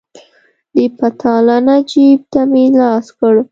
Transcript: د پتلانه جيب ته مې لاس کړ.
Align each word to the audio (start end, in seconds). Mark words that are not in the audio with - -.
د 0.75 0.77
پتلانه 0.97 1.75
جيب 1.91 2.21
ته 2.31 2.41
مې 2.51 2.65
لاس 2.79 3.05
کړ. 3.17 3.33